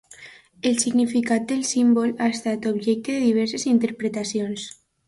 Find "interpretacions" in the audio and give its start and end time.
3.79-4.71